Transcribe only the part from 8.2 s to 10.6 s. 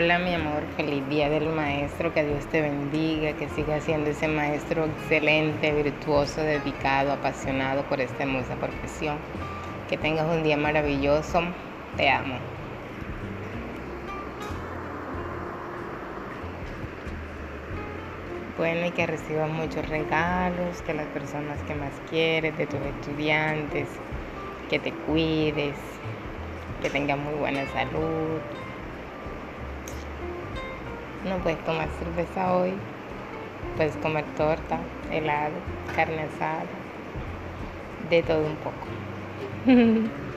hermosa profesión. Que tengas un día